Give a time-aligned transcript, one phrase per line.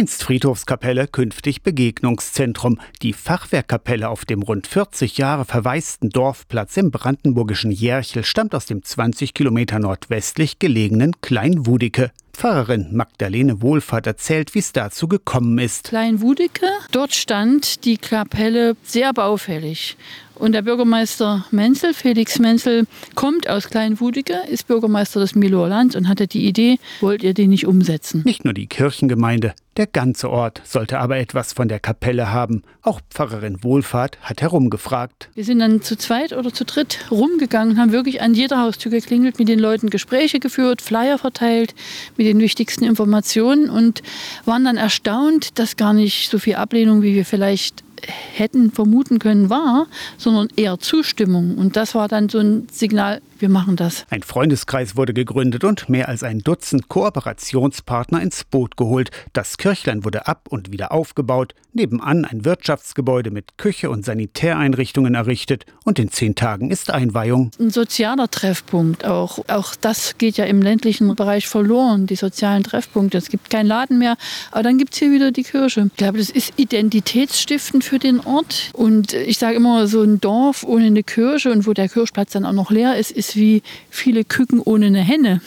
[0.00, 2.80] Einst Friedhofskapelle, künftig Begegnungszentrum.
[3.02, 8.82] Die Fachwerkkapelle auf dem rund 40 Jahre verwaisten Dorfplatz im brandenburgischen Järchel stammt aus dem
[8.82, 12.12] 20 Kilometer nordwestlich gelegenen Kleinwudike.
[12.32, 15.88] Pfarrerin Magdalene Wohlfahrt erzählt, wie es dazu gekommen ist.
[15.88, 19.98] Kleinwudike, dort stand die Kapelle sehr baufällig.
[20.40, 26.08] Und der Bürgermeister Menzel, Felix Menzel, kommt aus Kleinwudike, ist Bürgermeister des Miloer Lands und
[26.08, 28.22] hatte die Idee, wollt ihr die nicht umsetzen?
[28.24, 32.62] Nicht nur die Kirchengemeinde, der ganze Ort sollte aber etwas von der Kapelle haben.
[32.80, 35.28] Auch Pfarrerin Wohlfahrt hat herumgefragt.
[35.34, 39.38] Wir sind dann zu zweit oder zu dritt rumgegangen, haben wirklich an jeder Haustür geklingelt,
[39.38, 41.74] mit den Leuten Gespräche geführt, Flyer verteilt
[42.16, 44.02] mit den wichtigsten Informationen und
[44.46, 49.50] waren dann erstaunt, dass gar nicht so viel Ablehnung, wie wir vielleicht hätten vermuten können,
[49.50, 49.86] war,
[50.16, 51.56] sondern eher Zustimmung.
[51.56, 54.06] Und das war dann so ein Signal, wir machen das.
[54.10, 59.10] Ein Freundeskreis wurde gegründet und mehr als ein Dutzend Kooperationspartner ins Boot geholt.
[59.32, 65.66] Das Kirchlein wurde ab und wieder aufgebaut, nebenan ein Wirtschaftsgebäude mit Küche und Sanitäreinrichtungen errichtet
[65.84, 67.50] und in zehn Tagen ist Einweihung.
[67.58, 69.38] Ein sozialer Treffpunkt auch.
[69.48, 73.18] Auch das geht ja im ländlichen Bereich verloren, die sozialen Treffpunkte.
[73.18, 74.16] Es gibt keinen Laden mehr,
[74.50, 75.88] aber dann gibt es hier wieder die Kirche.
[75.90, 78.70] Ich glaube, das ist identitätsstiftend für den Ort.
[78.72, 82.44] Und ich sage immer, so ein Dorf ohne eine Kirche und wo der Kirchplatz dann
[82.44, 85.40] auch noch leer ist, ist wie viele Küken ohne eine Henne.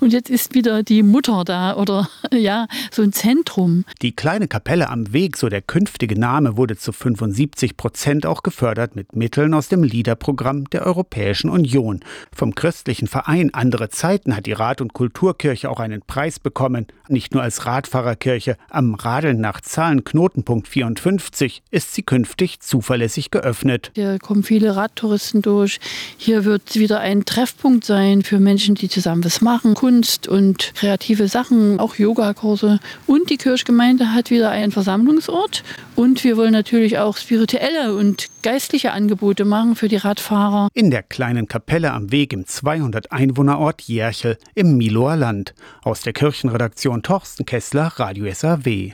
[0.00, 3.84] Und jetzt ist wieder die Mutter da oder ja, so ein Zentrum.
[4.00, 8.96] Die kleine Kapelle am Weg, so der künftige Name, wurde zu 75 Prozent auch gefördert
[8.96, 12.00] mit Mitteln aus dem LIDER-Programm der Europäischen Union.
[12.34, 16.86] Vom christlichen Verein Andere Zeiten hat die Rat- und Kulturkirche auch einen Preis bekommen.
[17.08, 18.56] Nicht nur als Radfahrerkirche.
[18.70, 23.90] Am Radeln nach Zahlen Knotenpunkt 54 ist sie künftig zuverlässig geöffnet.
[23.94, 25.80] Hier kommen viele Radtouristen durch.
[26.16, 31.28] Hier wird wieder ein Treffpunkt sein für Menschen, die zusammen was machen Kunst und kreative
[31.28, 32.78] Sachen, auch Yogakurse.
[33.06, 35.64] Und die Kirchgemeinde hat wieder einen Versammlungsort.
[35.96, 40.68] Und wir wollen natürlich auch spirituelle und geistliche Angebote machen für die Radfahrer.
[40.74, 45.54] In der kleinen Kapelle am Weg im 200 Einwohnerort Järchel im Miloer Land.
[45.82, 48.90] Aus der Kirchenredaktion Torsten Kessler, Radio SAW.